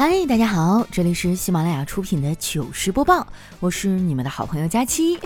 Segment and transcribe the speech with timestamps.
[0.00, 3.26] 嗨，大家好，这里是喜马拉雅出品的糗事播报，
[3.58, 5.20] 我是你们的好朋友佳期。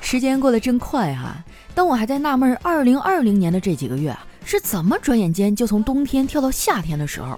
[0.00, 1.42] 时间过得真快哈，
[1.74, 7.36] 当我还在纳闷二零二零年的这几个月啊是怎么转眼间就从冬天跳到夏天的时候，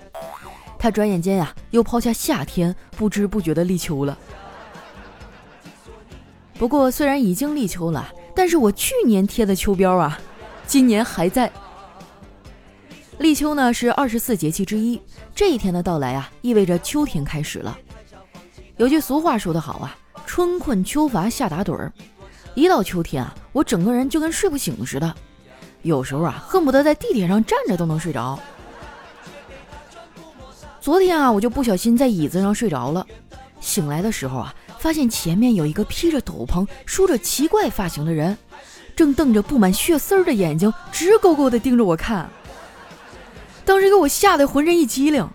[0.79, 4.19] 他转眼间呀又抛下夏天，不知不觉的立秋了。
[6.59, 10.21] 不过虽然已经立秋了，但是我去年贴的秋膘啊，
[10.67, 11.51] 今年还在。
[13.23, 15.01] 立秋呢是二十四节气之一，
[15.33, 17.79] 这一天的到来啊，意味着秋天开始了。
[18.79, 21.93] 有句俗话说得好啊，“春困秋乏夏打盹儿”。
[22.57, 25.15] 一到秋天啊，我整个人就跟睡不醒似的，
[25.83, 28.37] 有时候啊，恨不得在地铁上站着都能睡着。
[30.81, 33.07] 昨天啊，我就不小心在椅子上睡着了，
[33.61, 38.37] 醒来的时候啊，发现前面有一个披着斗篷、梳着奇怪发型的人，
[38.97, 42.29] 正瞪着布满血丝儿的眼睛，直勾勾地盯着我看。
[43.65, 45.27] 当时给我吓得浑身一激灵，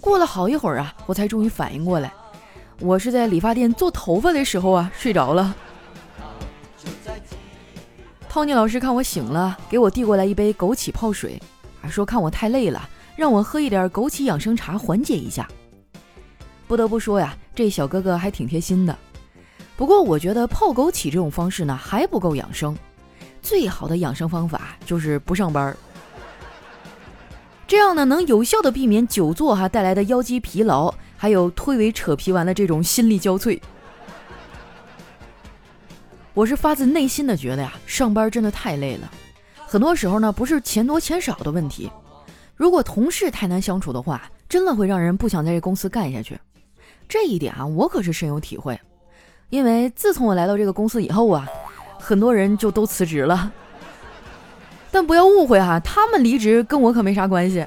[0.00, 2.12] 过了好一会儿啊，我才终于反应过来，
[2.78, 5.54] 我是在理发店做头发的时候啊睡着了。
[8.28, 11.40] 汤尼老师看我醒了，给我递过来一杯枸杞泡水，
[11.80, 15.48] 啊说看我太累了，让我喝一点枸杞养生茶缓解一下。
[16.66, 18.96] 不得不说呀，这小哥哥还挺贴心的。
[19.76, 22.76] 不过我觉得泡枸杞这种方式呢还不够养生，
[23.40, 25.76] 最好的养生方法就是不上班。
[27.66, 33.58] 这样呢，能有效的避免久坐哈带来的腰肌疲劳，还有推诿扯皮完的这种心力交瘁。
[36.34, 39.10] 我是发自内心的觉得呀，上班真的太累了。
[39.66, 41.90] 很多时候呢，不是钱多钱少的问题，
[42.54, 46.38] 如果同事太难相处的话，真的会让人不想在这公司干下去。
[47.08, 48.78] 这一点啊，我可是深有体会。
[49.48, 51.48] 因为自从我来到这个公司以后啊，
[51.98, 53.50] 很多人就都辞职了。
[54.94, 57.66] 但不要误会哈，他们离职跟我可没啥关系。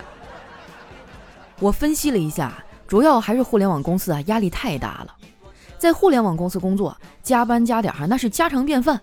[1.59, 5.13] 我分析了一下，主要还是互联网公司啊压力太大了。
[5.77, 8.97] 在互联网公司工作，加班加点哈那是家常便饭。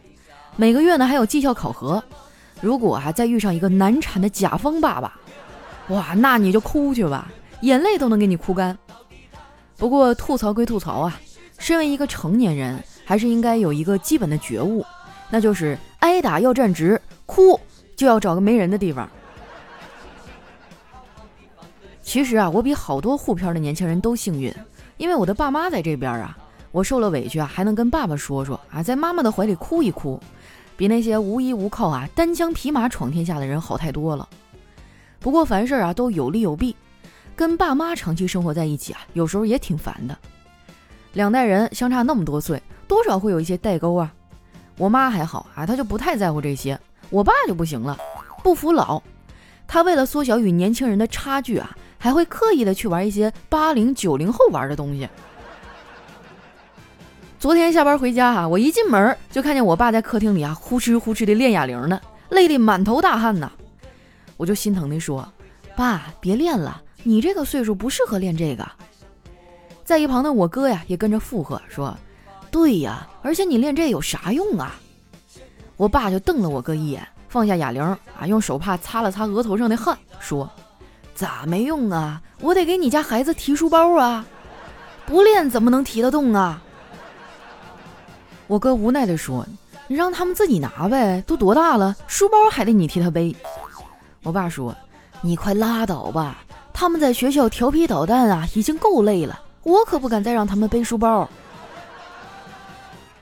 [0.57, 2.03] 每个月呢还有绩效考核，
[2.63, 5.13] 如果啊再遇上一个难产的甲方爸爸，
[5.89, 8.79] 哇，那你就哭去吧，眼泪都能给你哭干。
[9.77, 11.21] 不过吐槽归吐槽啊，
[11.59, 14.83] 身为一个成年人，还是应该有一个基本的觉悟，
[15.29, 17.61] 那就是挨打要站直，哭。
[17.97, 19.09] 就要找个没人的地方。
[22.03, 24.55] 其实啊，我比好多沪漂的年轻人都幸运，
[24.99, 26.37] 因为我的爸妈在这边啊，
[26.71, 30.21] 我受了委屈啊，还能跟爸爸说说啊，在妈妈的怀里哭一哭，
[30.77, 34.29] 比那些无依无靠啊、单枪匹马闯天下的人好太多了。
[35.19, 36.77] 不过凡事啊都有利有弊，
[37.35, 40.17] 跟爸妈长期生活在一起啊，有时候也挺烦的。
[41.15, 44.13] 两代人相差那么多岁，多少会有一些代沟啊。
[44.77, 46.79] 我妈还好啊，她就不太在乎这些。
[47.15, 47.97] 我爸就不行了，
[48.43, 49.01] 不服老。
[49.69, 55.09] 他为了缩小与年轻人的差距啊，还会刻意的去玩一些八零九零后玩的东西。
[57.39, 63.53] 昨天下班回家哈，我一进门就看见我爸在客厅里啊呼哧呼哧的练哑铃呢，累得满头大汗呐。
[64.37, 65.33] 我就心疼的说
[65.77, 68.69] ：“爸，别练了，你这个岁数不适合练这个。”
[69.85, 71.97] 在一旁的我哥呀也跟着附和说
[72.51, 74.75] ：“对呀，而且你练这有啥用啊？”
[75.77, 80.49] 我爸就瞪了我哥一眼，放下哑铃啊，用手帕擦了擦额头上的汗，说
[81.15, 82.23] ：“咋没用啊？
[82.41, 84.25] 我得给你家孩子提书包啊，
[85.05, 86.63] 不练怎么能提得动啊？”
[88.47, 89.45] 我哥无奈地说
[89.89, 93.35] ：“你让他们自己拿呗，都多大了，书包还得你替他背。”
[94.23, 94.75] 我爸说
[95.23, 101.29] ：“你快拉倒吧，他们在学校调皮捣蛋啊，已经够累了，我可不敢再让他们背书包。”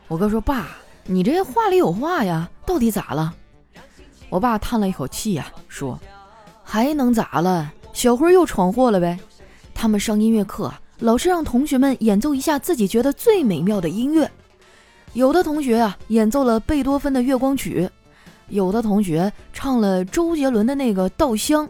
[0.08, 0.66] 我哥说：“爸。”
[1.04, 3.34] 你这话里有话呀，到底咋了？
[4.28, 5.98] 我爸叹了一口气呀，说
[6.62, 7.72] ：“还能咋了？
[7.92, 9.18] 小辉又闯祸了呗。
[9.74, 14.30] 他们上音乐课，老师让同学们演奏一下自己觉得最美妙的音乐。
[15.12, 17.82] 有的同学啊，演奏了贝多芬的《月光曲》，
[18.48, 21.66] 有的同学唱了周杰伦的那个《稻香》。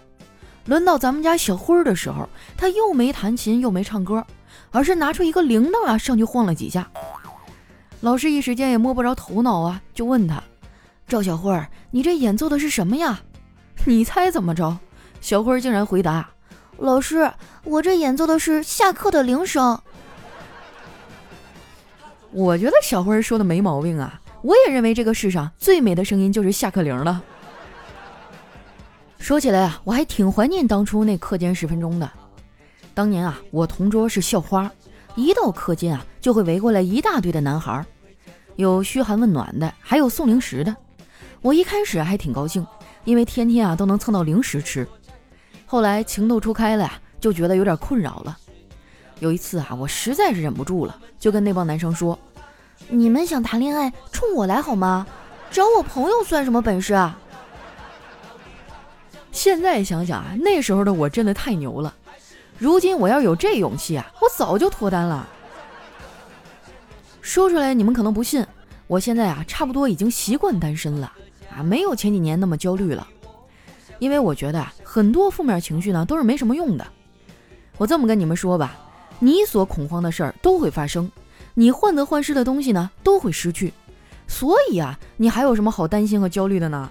[0.66, 4.24] 轮到咱们家小辉的时候，他又没弹琴，又没唱歌，
[4.70, 6.88] 而是拿出一个铃铛啊，上去晃了几下。”
[8.02, 10.42] 老师一时间也摸不着头脑啊，就问他
[11.06, 11.56] ：“赵小慧，
[11.92, 13.20] 你这演奏的是什么呀？”
[13.86, 14.76] 你猜怎么着？
[15.20, 16.28] 小慧竟然回答
[16.78, 17.32] ：“老师，
[17.62, 19.80] 我这演奏的是下课的铃声。”
[22.32, 27.22] 我觉得小慧说的没毛病啊，我也认为这个世上最美的声音就是下课铃了。
[29.20, 32.10] 说起来啊，我还挺怀念当初那课间十分钟的。
[32.94, 34.68] 当年啊，我同桌是校花。
[35.14, 37.84] 一到课间啊，就会围过来一大堆的男孩，
[38.56, 40.74] 有嘘寒问暖的，还有送零食的。
[41.40, 42.64] 我一开始还挺高兴，
[43.04, 44.86] 因为天天啊都能蹭到零食吃。
[45.66, 48.36] 后来情窦初开了呀，就觉得有点困扰了。
[49.20, 52.18] 有一次啊，我实在是忍不住了，就跟那帮男生说
[52.88, 55.06] ：“你们想谈恋爱，冲我来好吗？
[55.50, 57.18] 找我朋友算什么本事啊？”
[59.32, 61.94] 现在想想啊，那时候的我真的太牛了。
[62.58, 65.26] 如今我要有这勇气啊，我早就脱单了。
[67.22, 68.44] 说出来你们可能不信，
[68.88, 71.10] 我现在啊，差不多已经习惯单身了
[71.56, 73.08] 啊，没有前几年那么焦虑了。
[74.00, 76.84] 因为我觉得啊，很多负面情绪呢都是没什么用的。
[77.78, 78.76] 我这么跟你们说吧。
[79.20, 81.08] 你所恐慌的事儿都会发生，
[81.54, 83.72] 你患得患失的东西呢都会失去，
[84.26, 86.90] 所以啊，你还有什么好担心和焦虑的呢？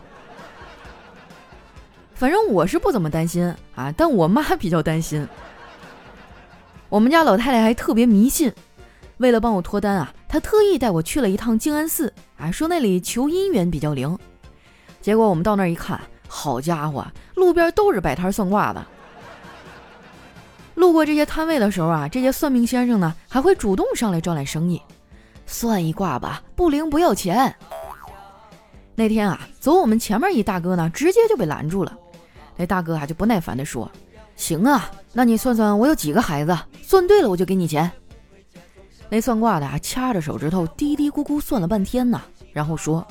[2.16, 5.28] 反正我是不怎么担心啊，但我妈 比较担心。
[6.88, 8.54] 我们家老太太还特别迷信，
[9.18, 14.18] 为了帮我脱单啊，他特意带我去了一趟静安寺啊，说那里求姻缘比较灵。
[15.02, 17.06] 结果我们到那儿一看，好家伙，
[17.36, 18.82] 路边都是摆摊算卦的。
[20.76, 24.82] 路过这些摊位的时候啊，这些算命先生呢还会主动上来招揽生意，
[25.46, 27.54] 算一卦吧，不灵不要钱。
[28.96, 31.94] 那天啊，走我们前面一大哥呢，直接就被拦住了。
[32.56, 33.92] 那大哥啊就不耐烦地说
[34.38, 37.92] ：“行啊，那你算算我有几个孩子，算对了我就给你钱。”
[39.14, 42.22] 那算卦的啊掐着手指头嘀嘀咕咕算了半天呢，
[42.54, 43.06] 然后说：“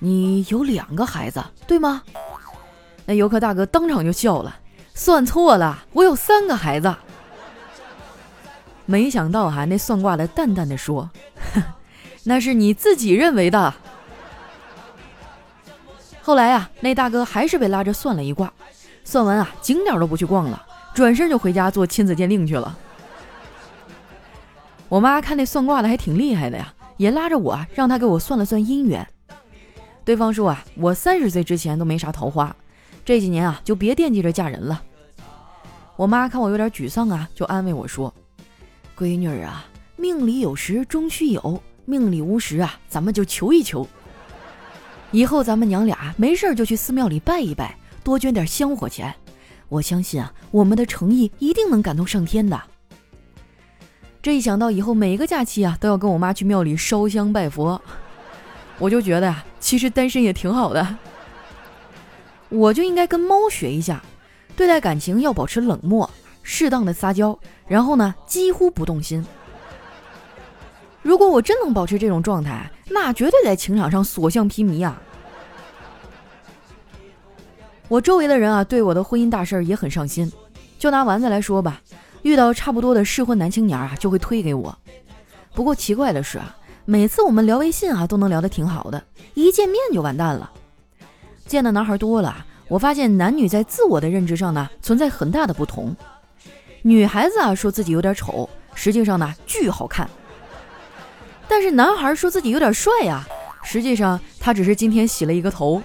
[0.00, 2.02] 你有两个孩子，对吗？”
[3.04, 4.56] 那游客大哥当场就笑了。
[4.94, 6.96] 算错了，我有三个孩子。
[8.86, 11.10] 没想到哈，那算卦的淡淡的说
[12.24, 13.74] ：“那是你自己认为的。”
[16.22, 18.50] 后来啊，那大哥还是被拉着算了一卦，
[19.04, 22.74] 算完啊，景点都不去逛了，转身就回家做亲子鉴定去了。
[24.88, 29.06] 我妈看那算卦的还挺厉害的呀，也拉着我让他给我算了算姻缘。
[30.04, 32.54] 对方说啊，我三十岁之前都没啥桃花。
[33.04, 34.82] 这几年啊，就别惦记着嫁人了。
[35.96, 38.14] 我妈看我有点沮丧啊，就安慰我说
[38.96, 39.66] ：“闺女儿啊，
[39.96, 43.86] 命里有时终须有，命里无时啊，咱们就求一求。
[45.10, 49.12] 以后咱们娘俩没事就去寺庙里拜一拜，多捐点香火钱。
[49.68, 52.60] 我相信啊，我们的诚意一定能感动上天的。”
[54.26, 57.80] 这一想到以后每个假期啊都要跟我妈去庙里烧香拜佛，
[58.76, 60.84] 我就觉得啊，其实单身也挺好的。
[62.48, 64.02] 我就应该跟猫学一下，
[64.56, 66.10] 对待感情要保持冷漠，
[66.42, 67.38] 适当的撒娇，
[67.68, 69.24] 然后呢，几乎不动心。
[71.02, 75.00] 如果我真能保持这种状态，那绝对在情场上所向披靡啊！
[77.86, 80.32] 我周围的人啊，对我的婚姻大事儿也很上心。
[80.80, 81.80] 就拿丸子来说吧，
[82.26, 84.76] 遇到差不多的适婚男青年啊，就会推给我。
[85.54, 89.00] 不过奇怪的是啊，每次我们聊微信啊，都能聊得挺好的，
[89.34, 90.50] 一见面就完蛋了。
[91.46, 95.94] 见的男孩多了，我发现男女在自我的认知上呢存在很大的不同。
[96.82, 100.10] 女孩子啊说自己有点丑，实际上呢巨好看。
[101.46, 103.24] 但是男孩说自己有点帅呀，
[103.62, 105.80] 实际上他只是今天洗了一个头。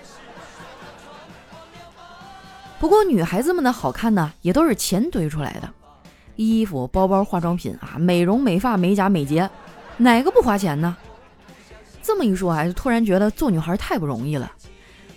[2.79, 5.69] 不过女孩子们的好看呢，也都是钱堆出来的，
[6.47, 9.49] 衣服、包包、化妆品啊，美容、美发、美甲、美睫，
[9.97, 10.95] 哪个不花钱呢？
[12.01, 14.51] 这么一说啊，就突然觉得做女孩太不容易了。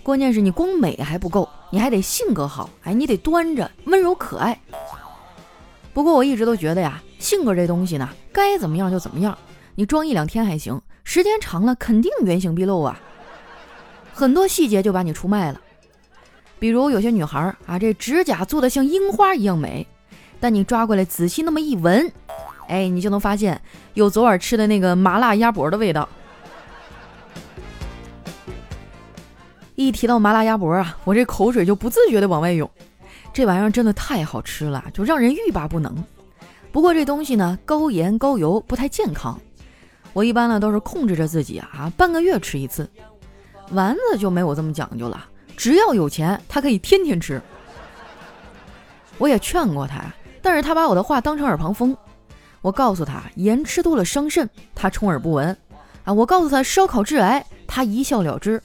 [0.03, 4.59] 关键是你光美还不够，你还得性格好，哎，你得端着、温柔、可爱。
[5.93, 9.35] 不过我一直都觉得呀，性格这东西呢，该怎么样就怎么样。
[9.73, 12.99] 你装一两天还行，时间长了肯定原形毕露啊。
[14.13, 15.59] 很多细节就把你出卖了。
[16.59, 19.87] 比如有些女孩啊，这指甲做的像樱花一样美，
[20.39, 22.11] 但你抓过来仔细那么一闻，
[22.67, 23.61] 哎，你就能发现
[23.93, 26.07] 有昨晚吃的那个麻辣鸭脖的味道。
[29.75, 32.69] 一提到麻辣鸭脖啊，我这口水就不自觉的往外涌。
[33.33, 35.93] 这玩意儿真的太好吃了，就让人欲罢不能。
[36.71, 39.37] 不过这东西呢，高盐高油，不太健康。
[40.13, 42.89] 我一般呢都是控制着自己啊，半个月吃一次。
[43.71, 45.25] 丸子就没我这么讲究了，
[45.57, 47.41] 只要有钱，他可以天天吃。
[49.17, 50.03] 我也劝过他，
[50.45, 51.97] 但是他把我的话当成耳旁风。
[52.61, 55.57] 我告诉他盐吃多了伤肾，他充耳不闻。
[56.03, 58.61] 啊，我告诉他烧烤致癌，他一笑了之。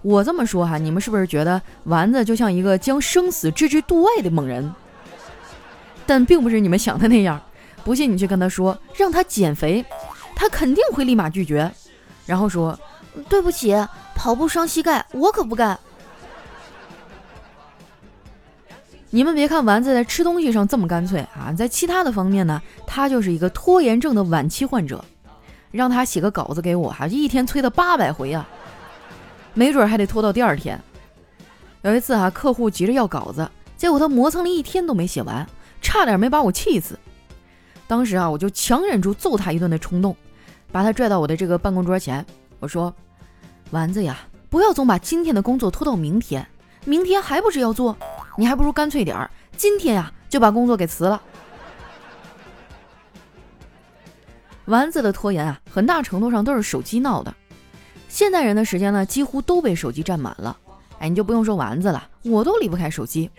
[0.00, 4.72] 我这么说哈，你们是不是觉得丸子就像一个将生死置之度外的猛人？
[6.06, 7.38] 但并不是你们想的那样。
[7.84, 9.84] 不信你去跟他说，让他减肥，
[10.34, 11.70] 他肯定会立马拒绝，
[12.24, 12.78] 然后说
[13.28, 13.76] ：“对不起，
[14.14, 15.78] 跑步伤膝盖，我可不干。”
[19.10, 25.04] 你们别看丸子在吃东西上这么干脆啊，在其他的方面呢，他就是一个拖延症的晚期患者。
[25.72, 28.48] 让他写个稿子给我，哈，一天催他八百回啊。
[29.52, 30.80] 没准还得拖到第二天。
[31.82, 33.46] 有一次啊，客户急着要稿子，
[33.76, 35.46] 结果他磨蹭了一天都没写完，
[35.82, 36.98] 差点没把我气死。
[37.86, 40.16] 当时啊，我就强忍住揍他一顿的冲动，
[40.72, 42.24] 把他拽到我的这个办公桌前，
[42.58, 42.94] 我说
[43.70, 46.46] ：“丸子呀，不要总把今天的工作拖到明天，
[46.86, 47.94] 明天还不是要做？
[48.36, 51.20] 你还不如干脆点儿，今天呀就把工作给辞了。”
[54.66, 57.32] 丸子的拖延啊，很大程度上都是手机闹的。
[58.08, 60.56] 现代人的时间呢，几乎都被手机占满了。
[60.98, 63.30] 哎，你就不用说丸子了，我都离不开手机。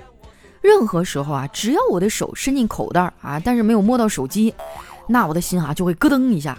[0.61, 4.53] 任何时候啊，只要我的手伸进口袋啊，但是没有摸到手机，
[5.07, 6.57] 那我的心啊就会咯噔一下。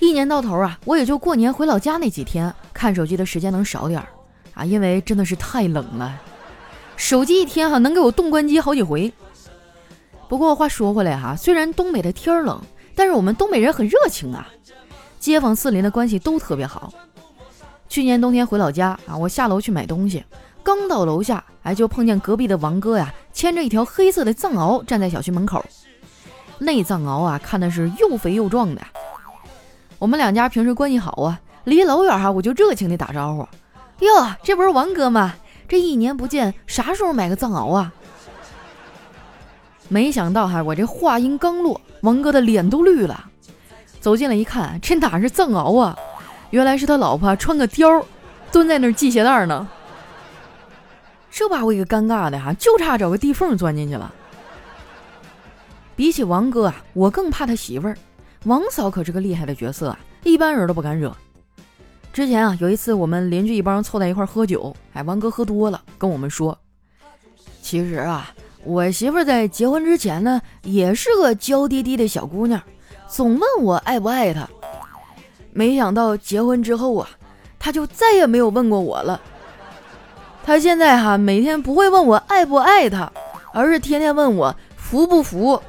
[0.00, 4.08] 一年到头啊，我也就过年回老家那几天看手机的时间能少点儿
[4.56, 6.20] 啊，因为真的是太冷了，
[6.96, 9.12] 手机一天哈能给我冻关机好几回。
[10.28, 12.60] 不过话说回来哈，虽然东北的天冷，
[12.94, 14.48] 但是我们东北人很热情啊，
[15.20, 16.92] 街坊四邻的关系都特别好。
[17.88, 20.24] 去年冬天回老家啊，我下楼去买东西，
[20.64, 25.64] 刚到楼下，哎，就碰见隔壁的王哥呀，牵着一条黑色的藏獒站在小区门口。
[26.58, 28.80] 那藏獒啊，看的是又肥又壮的。
[29.98, 33.46] 我们两家平时关系好啊，离老远哈，我就热情地打招呼
[34.00, 35.34] ：“哟，这不是王哥吗？
[35.68, 37.92] 这一年不见，啥时候买个藏獒啊？”
[39.88, 43.30] 没想到哈，我这话音刚落，王哥的脸都绿了。
[44.00, 45.96] 走进来一看，这哪是藏獒啊？
[46.50, 48.04] 原来是他老婆穿个貂，
[48.52, 49.66] 蹲在那儿系鞋带呢。
[51.30, 54.12] 这把我给尴尬的哈，就差找个地缝钻进去了。
[55.94, 57.96] 比起王哥啊，我更怕他媳妇儿。
[58.44, 61.16] 王嫂可是个厉害的角色啊，一般人都不敢惹。
[62.16, 66.58] 之前啊，有一次我们邻居一帮人凑在一块喝酒，哎，王哥喝多了，跟我们说
[67.60, 68.32] ：“其实啊。”
[68.64, 72.58] 我媳妇在结婚之前呢，也是个娇滴滴的小姑娘，
[73.06, 74.48] 总问我爱不爱她。
[75.52, 77.06] 没想到结婚之后啊，
[77.58, 79.20] 她就再也没有问过我了。
[80.42, 83.12] 她现在哈每天不会问我爱不爱她，
[83.52, 85.62] 而是天天问我服不服。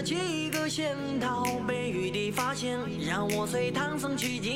[0.00, 4.50] 了几个仙桃，被玉帝发现，让我随唐僧取经。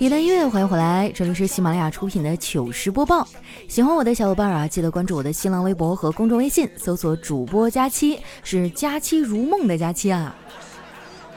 [0.00, 3.26] 一段音乐欢迎回来，这里是喜马拉雅出品的糗事播报。
[3.68, 10.34] 喜欢我的小伙伴啊，记得关注我的新浪微博和公众微信，搜索主播佳期，是佳期如梦的佳期啊。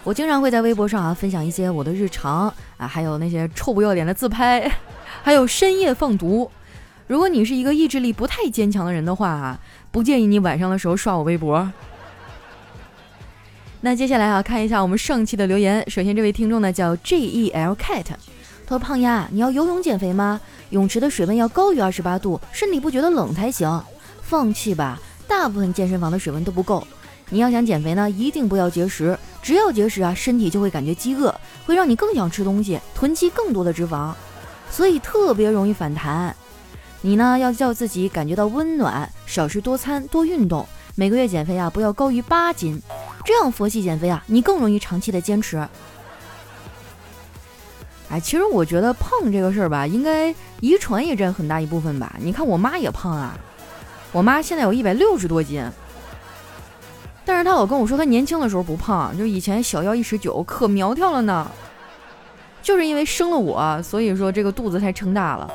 [0.04, 4.68] 我经常会在微博上啊分享一些我的日常啊，还有那些臭不要脸的自拍，
[5.22, 6.50] 还有深夜放毒。
[7.10, 9.60] 如果你是一个意志力不太坚强的人的话啊。
[9.92, 11.68] 不建议你晚上的时候刷我微博。
[13.82, 15.84] 那接下来啊，看一下我们上期的留言。
[15.90, 18.04] 首先，这位听众呢叫 J E L Cat，
[18.68, 20.40] 他说：“胖丫，你要游泳减肥吗？
[20.70, 23.84] 泳池的水温要高于二十八度，身体不觉得冷才行。
[24.22, 26.86] 放弃吧，大部分健身房的水温都不够。
[27.32, 31.34] 你要想减肥呢，一定不要节食，只要节食啊，身体就会感觉饥饿，
[31.66, 34.14] 会让你更想吃东西，囤积更多的脂肪，
[34.70, 36.36] 所以特别容易反弹。”
[37.02, 42.82] 你呢，要叫自己感觉到温暖，少吃多餐，多运动，每个月减肥啊，不要高于八斤，
[43.24, 45.58] 这样佛系减肥啊，你更容易长期的坚持。
[48.10, 52.16] 哎，其实我觉得胖这个事儿吧，应该遗传也占很大一部分吧。
[52.20, 53.38] 你看我妈也胖啊，
[54.12, 55.64] 我妈现在有一百六十多斤，
[57.24, 61.50] 但是她老跟我说她年轻的时候不胖，就以前小腰一尺九，可苗条了呢。
[62.62, 65.50] 就是因为生了我，所以说这个肚子才撑大了。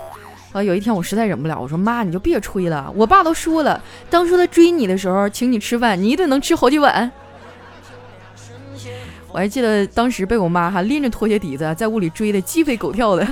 [0.55, 2.89] 啊，有一天我实在忍不了，我说妈，你就别吹了。
[2.95, 7.11] 我爸都说了，当初他追你的时候，请你吃饭，你一顿能吃好几碗。
[9.33, 13.27] 我还记得当时被我妈哈拎着拖鞋底子在屋里追的鸡飞狗跳的。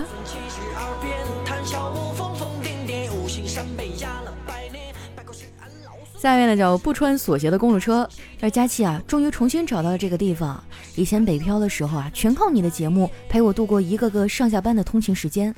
[6.19, 8.09] 下面呢叫不穿锁鞋的公路车，
[8.41, 10.61] 这佳期啊，终于重新找到了这个地方。
[10.97, 15.55] 以前北漂的时候啊，全靠你的节目陪我度过一个个上下班的通勤时间。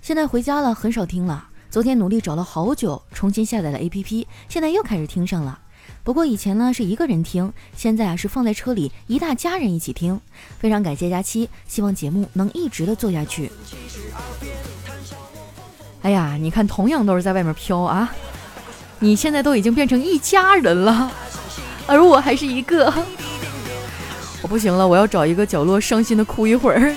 [0.00, 1.48] 现在回家了，很少听了。
[1.70, 5.58] 昨天努力找了好久，重新下载了 APP，现在又开始听上了。
[6.02, 10.18] 不过以前呢是一个人听，现在啊是放在车里，一大家人一起听。
[10.58, 13.50] 非常感谢佳期，希望节目能一直的做下去。
[16.02, 18.10] 哎呀，你看，同样都是在外面飘啊，
[19.00, 21.12] 你现在都已经变成一家人了，
[21.86, 22.92] 而我还是一个。
[24.40, 26.94] 我不行了，我要找一个角落伤心的哭一会儿。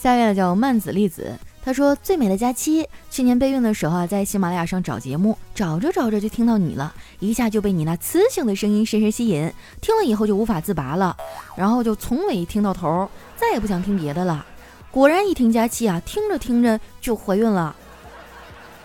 [0.00, 9.52] 下面叫曼子粒子，他说最美的假期，去年备孕的时候啊，在喜马拉雅上找节目，找着找着就听到你了，一下就被你那磁性的声音深深吸引，
[9.82, 11.14] 听了以后就无法自拔了，
[11.54, 14.46] 然后就从尾听到头，再也不想听别的了。
[14.90, 17.76] 果然一听假期啊，听着听着就怀孕了。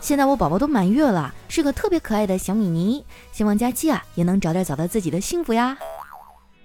[0.02, 5.78] 现在我宝宝都满月了，是个特别可爱的小米妮，希望佳期啊也能早点找到自己的幸福呀。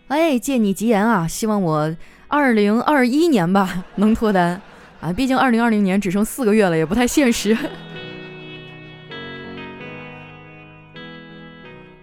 [0.09, 1.95] 哎，借你吉言啊，希望我
[2.31, 4.63] 二零二一年吧 能脱单
[5.01, 7.59] 啊，毕竟二零二零年只剩四个月了，也不太现实。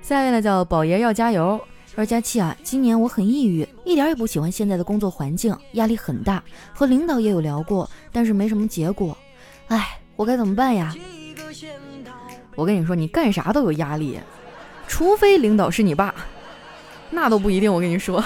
[0.01, 1.57] 下一位呢叫宝爷要加油，
[1.95, 6.43] 说佳期啊，今年我很抑郁，一点也不喜欢现在的工作环境，压力很大，
[6.73, 9.17] 和领导也有聊过，但是没什么结果，
[9.69, 10.93] 哎，我该怎么办呀？
[12.55, 14.19] 我跟你说，你干啥都有压力，
[14.89, 16.13] 除非领导是你爸，
[17.11, 17.73] 那都不一定。
[17.73, 18.21] 我跟你说，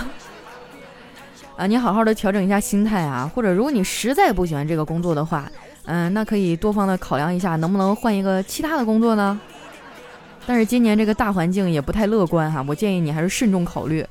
[1.57, 5.51] 啊，你好好的调整一下心态啊，或者如果你实在不喜欢这个工作的话，
[5.85, 9.39] 嗯，那可以多方的考量一下，能不能换一个其他的工作呢？
[10.47, 14.03] 但是今年这个大环境也不太乐观哈，我建议你还是慎重考虑。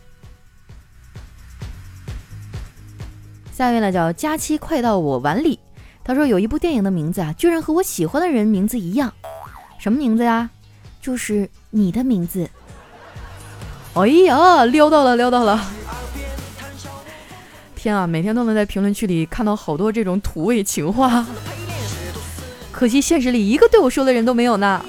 [3.52, 5.58] 下一位呢叫佳期快到我碗里，
[6.04, 9.12] 他说有一部电影的名字啊，居然和我喜欢的人名字一样。
[9.78, 10.48] 什么名字呀？
[11.00, 12.48] 就是你的名字。
[13.94, 15.60] 哎呀，撩到了，撩到了！
[17.82, 21.26] 天啊，每天都能在评论区里看到好多这种土味情话，
[22.70, 24.84] 可惜现实里一个对我说的人都没有呢。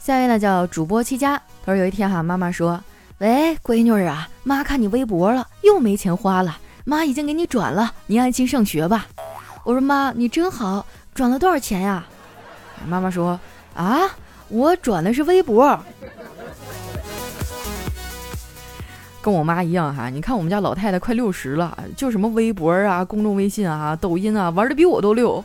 [0.00, 2.82] 下一位呢叫主播七家，他说有一天哈，妈妈说
[3.18, 9.06] ：“喂，闺女儿啊，妈看你微博了，又没钱花了。”妈已经给你转了，你安心上学吧。
[9.62, 12.04] 我说妈，你真好，转了多少钱呀？
[12.88, 13.38] 妈妈说
[13.74, 14.00] 啊，
[14.48, 15.78] 我转的是微博。
[19.20, 25.44] 跟我妈一样哈，你看我们家老太太快六十了，就什么微博啊、公众微信啊、抖音啊，玩的比我都溜。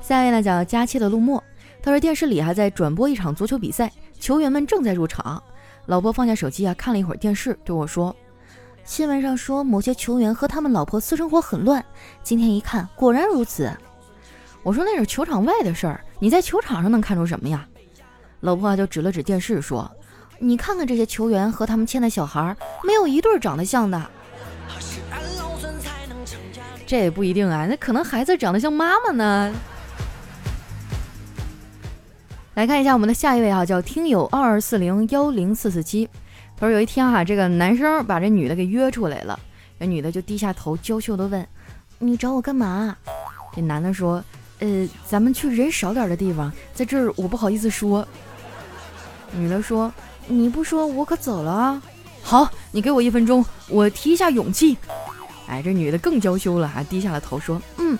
[0.00, 1.42] 下一位呢叫佳期的陆墨，
[1.82, 5.40] 他说电视里还在转播一场足球比赛，球员们正在入场。
[5.86, 8.14] 老婆放下手机啊，看了一会儿电视，对我说
[8.84, 11.84] ：“新闻上说某些球员和他们老婆私生活很乱，
[12.22, 13.70] 今天一看，果然如此。”
[14.62, 17.66] 我说：“那是球场外的事儿，你在球场上能看出什么呀？”
[18.42, 19.88] 老婆就指了指电视说
[20.40, 23.98] ：“你看看这些球员和他们牵的小孩，没有一对长得像的。”
[26.84, 29.54] 这也不一定啊，那可能孩子长得像妈妈呢。
[32.54, 36.08] 来看一下我们的下一位啊，叫听友二二四零幺零四四七。
[36.56, 39.38] 他说有一天哈，这个男生把这女的给约出来了，
[39.78, 41.46] 这女的就低下头娇羞的问
[42.00, 42.96] ：“你找我干嘛？”
[43.54, 44.22] 这男的说
[44.58, 48.06] ：“呃，咱们去人少点的地方，在这儿我不好意思说。”
[49.32, 49.92] 女的说
[50.28, 51.82] ：“你不说我可走了啊。”
[52.22, 54.76] 好，你给我一分钟，我提一下勇气。
[55.46, 57.98] 哎，这女的更娇羞了，还低下了头说：“嗯。”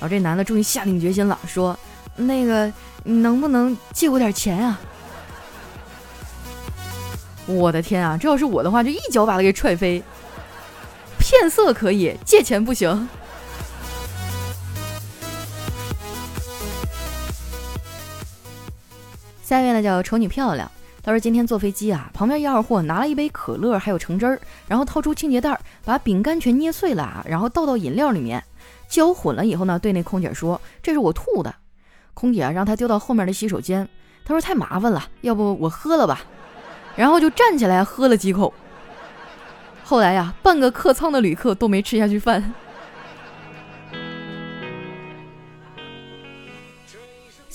[0.00, 1.78] 然后这男的终于下定决心了，说
[2.16, 2.72] ：“那个。”
[3.04, 4.78] 你能不能借我点钱啊？
[7.46, 10.02] 我的天啊，这要是我的话，就一脚把他给踹飞。
[11.16, 13.08] 骗色可以，借钱不行。
[19.48, 20.70] 下一位呢叫丑女漂亮，
[21.02, 28.44] 她说今天坐飞机啊，旁边一二货拿了一杯可乐，还有橙汁儿，然后掏出清洁袋，把饼干全捏碎了啊，然后倒到饮料里面，
[28.90, 31.54] 搅混了以后呢，对那空姐说：“这是我吐的。”
[32.12, 33.88] 空姐啊让他丢到后面的洗手间，
[34.22, 36.20] 他说太麻烦了，要不我喝了吧，
[36.94, 38.52] 然后就站起来喝了几口。
[39.82, 42.52] 后来呀，半个客舱的旅客都没吃下去饭。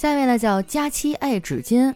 [0.04, 1.89] 下面呢叫佳期爱纸巾，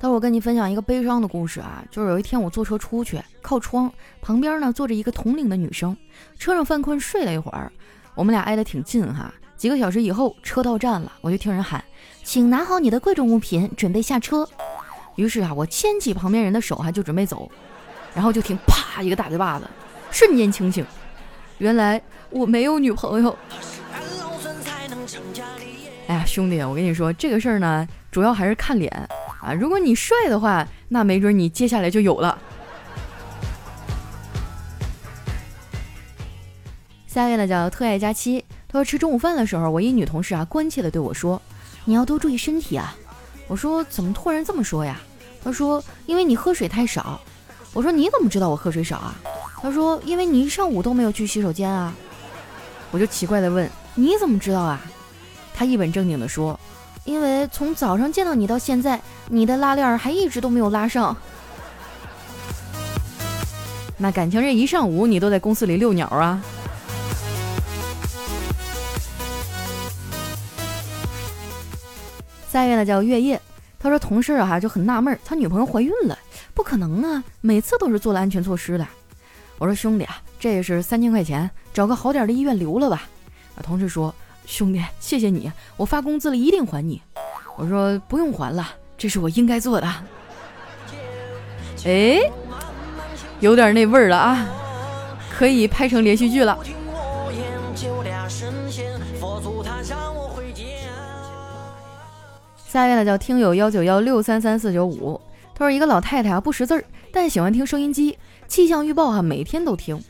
[0.00, 5.94] 待会儿我跟你分享一个悲伤的故事啊，就是有一天我坐车出去，靠窗旁边呢坐着一个同龄的女生，
[6.38, 7.70] 车上犯困睡了一会儿，
[8.14, 9.30] 我们俩挨得挺近哈。
[9.54, 11.84] 几个小时以后，车到站了，我就听人喊
[12.24, 14.48] ：“请拿好你的贵重物品，准备下车。”
[15.16, 17.52] 于是啊，我牵起旁边人的手，哈，就准备走，
[18.14, 19.68] 然后就听啪一个大嘴巴子，
[20.10, 20.82] 瞬间清醒。
[21.58, 23.36] 原来我没有女朋友。
[26.12, 28.92] 哎呀，兄弟，我跟你说这个事儿呢，主要还是看脸
[29.40, 29.54] 啊。
[29.54, 32.38] 如果你帅的话，那没准你接下来就有了。
[37.06, 38.44] 下一位呢，叫特爱佳期。
[38.68, 41.40] 他说吃中午饭的时候，我一女同事啊关切的对我说
[41.86, 42.94] ：“你要多注意身体啊。”
[43.48, 45.00] 我说：“怎么突然这么说呀？”
[45.42, 47.18] 他说：“因为你喝水太少。”
[47.72, 49.14] 我说：“你怎么知道我喝水少啊？”
[49.62, 51.94] 他说：“因为你一上午都没有去洗手间啊。”
[52.92, 54.78] 我就奇怪的问：“你怎么知道啊？”
[55.62, 56.58] 他一本正经的说
[57.06, 61.16] ：“因为从早上见到你到现在，你的拉链还一直都没有拉上。
[63.96, 66.42] ”那感情这一上午你都在公司里遛鸟啊？
[72.50, 73.40] 下一位呢叫月夜，
[73.78, 76.18] 他说同事啊就很纳闷，他女朋友怀孕了，
[76.54, 78.84] 不可能啊，每次都是做了安全措施的。
[79.58, 83.02] 我说兄弟啊，这是三千块钱，找个好点的医院留了吧。
[83.54, 84.12] 啊，同事说
[84.46, 87.00] 兄弟，谢谢你，我发工资了一定还你。
[87.56, 89.86] 我说不用还了，这是我应该做的。
[91.84, 92.20] 哎，
[93.40, 94.46] 有点那味儿了啊，
[95.30, 96.58] 可以拍成连续剧了。
[102.66, 105.20] 下一位呢叫听友幺九幺六三三四九五，
[105.54, 110.02] 他说一个老太太啊不识字儿，但喜欢听收音机，气象预报啊每天都听。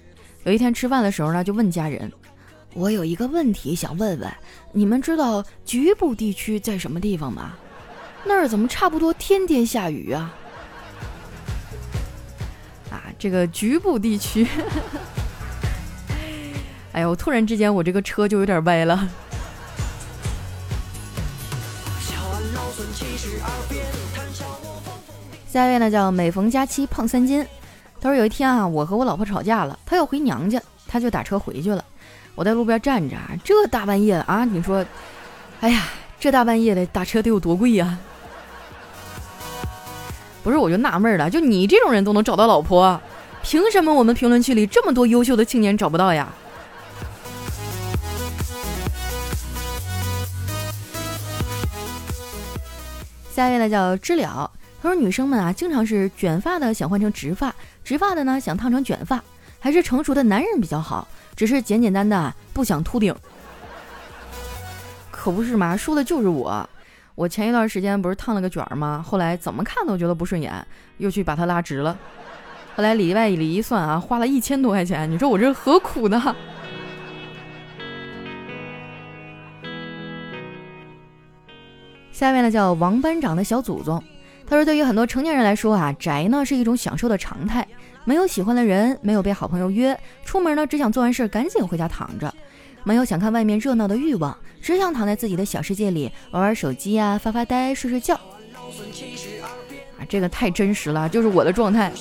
[0.45, 2.13] 有一天吃饭的时候呢，就问家人，
[2.75, 4.33] 我有一个问题想问问，
[4.73, 7.53] 你们知道局部地区在什么地方吗？
[8.25, 10.33] 那儿怎么差不多天天下雨啊？
[12.91, 14.47] 啊，这个局部地区，
[16.93, 19.09] 哎呀，我突然之间我这个车就有点歪了。
[25.47, 27.47] 下一位呢叫每逢佳期胖三斤。
[28.01, 31.85] 他说有一天啊，我和我老婆吵架了，她要回娘家，他就打车回去了。
[32.35, 34.85] 我在路边站着，这大半夜的啊，你说，
[35.61, 35.85] 哎呀，
[36.19, 37.99] 这大半夜的打车得有多贵呀？
[40.43, 43.01] 不是，我就纳闷了，就你这种人都能找到老婆，
[43.43, 46.33] 凭什么我们评论区里这么多优秀的青年找不到呀？
[53.35, 54.51] 下一位呢叫知了。
[54.83, 59.23] 他说：“女生们啊，经常是卷发的想换成直发，直发的呢想烫成卷发，
[59.63, 63.15] 还是成熟的男人比较好，只是简简单单不想秃顶。
[65.09, 66.69] 可不是嘛，说的就是我。
[67.15, 69.05] 我前一段时间不是烫了个卷儿吗？
[69.07, 70.67] 后来怎么看都觉得不顺眼，
[70.99, 71.97] 又去把它拉直了。
[72.75, 75.09] 后来里外里一算啊，花了一千多块钱。
[75.09, 76.21] 你说我这何苦呢？”
[82.11, 84.03] 下面呢叫王班长的小祖宗。
[84.45, 87.65] 他说：“对于很多成年人来说啊，宅呢是一种享受的常态。
[88.05, 92.33] 没有喜欢的人，没有被好朋友约出门呢，只想做完事赶紧回家躺着。
[92.85, 98.15] 没有想看外面热闹的欲望，只想躺在自己的小世界里玩玩手机啊，发发呆，睡睡觉。
[98.15, 101.93] 啊，这个太真实了，就是我的状态。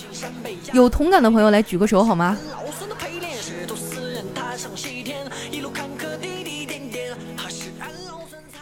[0.73, 2.35] 有同感的朋友来举个手好吗？”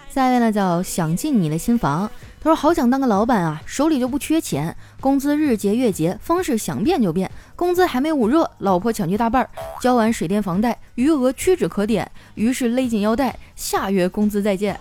[0.10, 2.12] 下一位呢，叫想进你的新房。
[2.42, 7.30] 他说：“好想当个老板啊，手里就不缺钱，工资日结月结，方式想变就变。
[7.56, 9.50] 工资还没捂热，老婆抢去大半儿，
[9.82, 14.78] 交完水电房贷，余额屈指可点，于是勒紧腰带，下月工资再见。”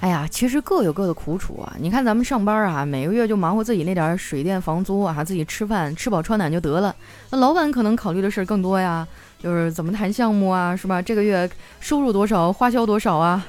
[0.00, 1.74] 哎呀，其实各有各的苦楚啊。
[1.80, 6.94] 你看咱们上班啊，每个月就忙活自己那点水电房租啊，自己吃饭吃饱穿暖就得了。
[7.30, 9.06] 那老板可能考虑的事儿更多呀，
[9.42, 11.02] 就是怎么谈项目啊，是吧？
[11.02, 11.50] 这个月
[11.80, 13.44] 收入多少，花销多少啊？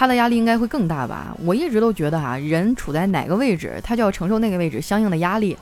[0.00, 1.36] 他的压力应该会更大吧？
[1.44, 5.54] 我一直都觉得啊，人处在哪个位置，他就要承受那个位置相应的压力。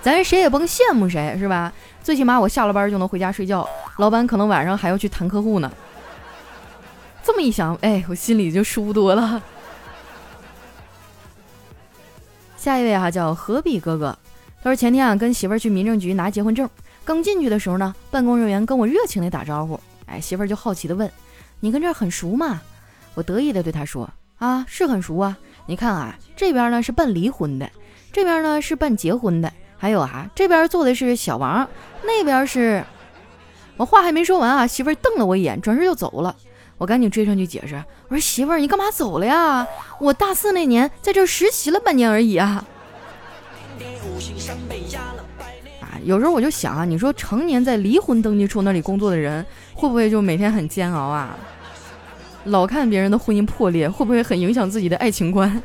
[0.00, 1.70] 咱谁也甭羡慕谁，是吧？
[2.02, 3.68] 最起码我下了班就能回家睡觉，
[3.98, 5.70] 老板可能晚上还要去谈客户呢。
[7.22, 9.42] 这么一想，哎，我心里就舒服多了。
[12.56, 14.18] 下一位哈叫何必哥哥，
[14.62, 16.66] 他说前天啊跟媳妇儿去民政局拿结婚证，
[17.04, 21.12] 刚进去的时候呢，办公人员跟我热情的打招呼，哎，媳妇儿就好奇的问
[21.60, 22.62] ：“你跟这儿很熟吗？”
[23.14, 25.36] 我得意地对他说：“啊，是很熟啊！
[25.66, 27.70] 你看啊，这边呢是办离婚的，
[28.12, 31.68] 这边呢是办结婚的，还有啊，这边坐的是小王，
[32.02, 32.84] 那边是……
[33.76, 36.34] 我话还没说完啊，媳妇儿瞪了我一眼，转身就走了。
[36.76, 37.76] 我赶紧追上去解释，
[38.08, 39.66] 我说媳妇儿，你干嘛走了呀？
[40.00, 42.64] 我大四那年在这实习了半年而已啊！
[45.80, 51.38] 啊，有时候我就想啊，你说成年在离婚登记处那里工作的人，会不会就每天很煎熬啊？”
[52.44, 55.62] 老看别人的婚姻破裂，会不会很影响自己的爱情观？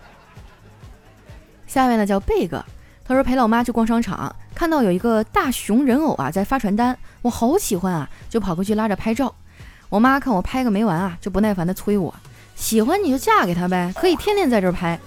[1.66, 2.64] 下面呢叫贝哥，
[3.06, 9.34] 他说陪老妈去逛商场，看到有一个大熊人偶啊在发传单，我好喜欢啊，就跑过去拉着拍照。
[9.88, 12.14] 我妈看我拍个没完啊，就不耐烦的催我
[12.54, 14.98] ：“喜欢你就嫁给他呗，可以天天在这儿拍。”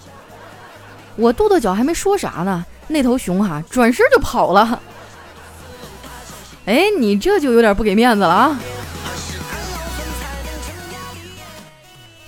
[1.15, 4.81] 我跺跺脚还没说啥呢，那头熊哈转身就跑了。
[6.65, 8.59] 哎，你这就有点不给面子了啊！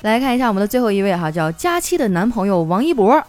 [0.02, 3.22] 来看一下我们的最后一位哈，叫佳期的男朋友王一博。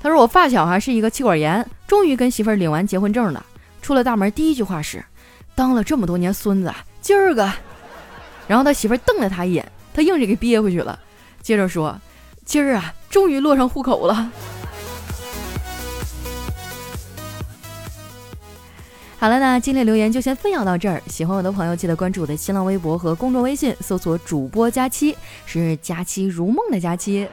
[0.00, 3.44] 他说我发小哈是一个气管炎，终于跟媳妇儿领完结婚证了。
[3.82, 5.04] 出了大门第一句话是
[5.56, 7.52] ：“当了这么多年孙子，今儿个。”
[8.46, 10.98] 然后他媳妇儿瞪了他一眼，他硬是给憋回去了。
[11.42, 11.98] 接着说
[12.44, 14.30] ：“今儿啊，终于落上户口了。”
[19.20, 21.02] 好了，那今天留言就先分享到这儿。
[21.08, 27.26] 喜欢我的朋友，记得关注我的新浪微博和公众微信，搜索“主播佳期”，是“佳期如梦”的佳期。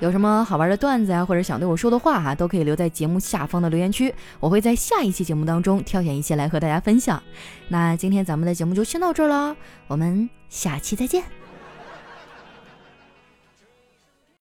[0.00, 7.22] 有什么好玩的段子呀，或者想对我说的话哈，都可以留在节目下方的留言区，我会在下一期节目当中挑选一些来和大家分享。
[7.68, 11.41] 那今天咱们的节目就先到这儿了，我们下期再见。